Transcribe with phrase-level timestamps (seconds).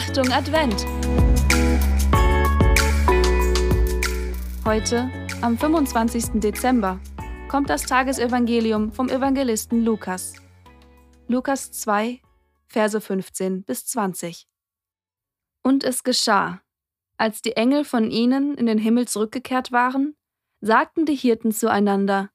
[0.00, 0.86] Achtung Advent!
[4.64, 5.10] Heute,
[5.42, 6.40] am 25.
[6.40, 7.00] Dezember,
[7.48, 10.34] kommt das Tagesevangelium vom Evangelisten Lukas.
[11.26, 12.20] Lukas 2,
[12.68, 14.46] Verse 15 bis 20.
[15.64, 16.62] Und es geschah,
[17.16, 20.14] als die Engel von ihnen in den Himmel zurückgekehrt waren,
[20.60, 22.30] sagten die Hirten zueinander,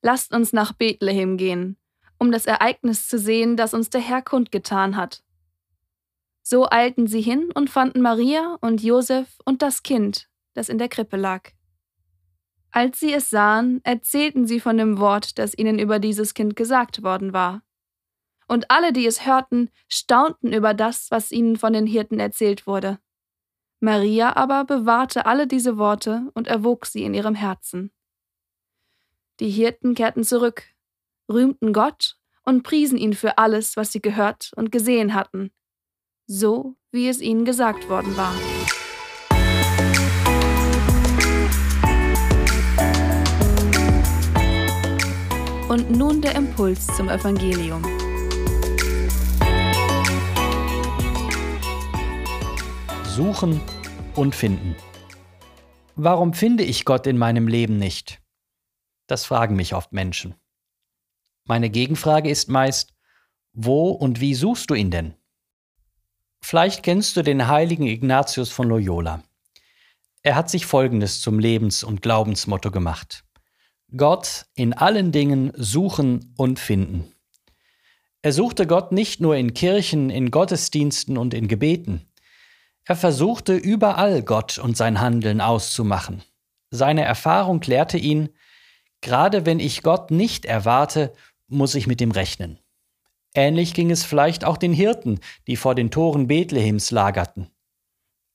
[0.00, 1.76] Lasst uns nach Bethlehem gehen,
[2.20, 5.24] um das Ereignis zu sehen, das uns der Herr kundgetan hat.
[6.46, 10.90] So eilten sie hin und fanden Maria und Josef und das Kind, das in der
[10.90, 11.50] Krippe lag.
[12.70, 17.02] Als sie es sahen, erzählten sie von dem Wort, das ihnen über dieses Kind gesagt
[17.02, 17.62] worden war.
[18.46, 22.98] Und alle, die es hörten, staunten über das, was ihnen von den Hirten erzählt wurde.
[23.80, 27.90] Maria aber bewahrte alle diese Worte und erwog sie in ihrem Herzen.
[29.40, 30.64] Die Hirten kehrten zurück,
[31.26, 35.50] rühmten Gott und priesen ihn für alles, was sie gehört und gesehen hatten,
[36.26, 38.34] so wie es ihnen gesagt worden war.
[45.68, 47.82] Und nun der Impuls zum Evangelium.
[53.04, 53.60] Suchen
[54.14, 54.76] und finden.
[55.96, 58.20] Warum finde ich Gott in meinem Leben nicht?
[59.06, 60.34] Das fragen mich oft Menschen.
[61.44, 62.94] Meine Gegenfrage ist meist,
[63.52, 65.14] wo und wie suchst du ihn denn?
[66.46, 69.22] Vielleicht kennst du den heiligen Ignatius von Loyola.
[70.22, 73.24] Er hat sich Folgendes zum Lebens- und Glaubensmotto gemacht.
[73.96, 77.10] Gott in allen Dingen suchen und finden.
[78.20, 82.02] Er suchte Gott nicht nur in Kirchen, in Gottesdiensten und in Gebeten.
[82.84, 86.22] Er versuchte überall Gott und sein Handeln auszumachen.
[86.70, 88.28] Seine Erfahrung lehrte ihn,
[89.00, 91.14] gerade wenn ich Gott nicht erwarte,
[91.48, 92.58] muss ich mit ihm rechnen.
[93.34, 95.18] Ähnlich ging es vielleicht auch den Hirten,
[95.48, 97.50] die vor den Toren Bethlehems lagerten.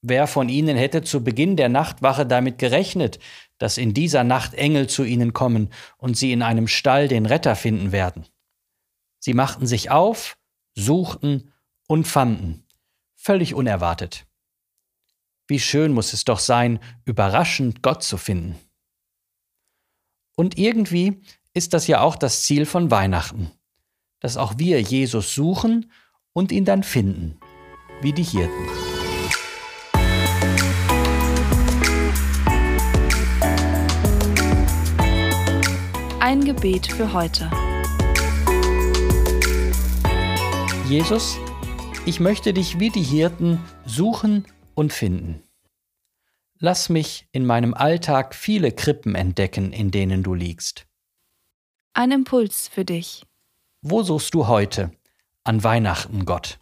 [0.01, 3.19] Wer von ihnen hätte zu Beginn der Nachtwache damit gerechnet,
[3.57, 7.55] dass in dieser Nacht Engel zu ihnen kommen und sie in einem Stall den Retter
[7.55, 8.25] finden werden?
[9.19, 10.37] Sie machten sich auf,
[10.75, 11.51] suchten
[11.87, 12.65] und fanden,
[13.15, 14.25] völlig unerwartet.
[15.47, 18.57] Wie schön muss es doch sein, überraschend Gott zu finden.
[20.35, 21.21] Und irgendwie
[21.53, 23.51] ist das ja auch das Ziel von Weihnachten
[24.19, 25.91] dass auch wir Jesus suchen
[26.33, 27.39] und ihn dann finden,
[28.01, 28.67] wie die Hirten.
[36.19, 37.49] Ein Gebet für heute.
[40.87, 41.37] Jesus,
[42.05, 45.43] ich möchte dich wie die Hirten suchen und finden.
[46.57, 50.87] Lass mich in meinem Alltag viele Krippen entdecken, in denen du liegst.
[51.93, 53.23] Ein Impuls für dich.
[53.81, 54.91] Wo suchst du heute
[55.45, 56.59] an Weihnachten Gott?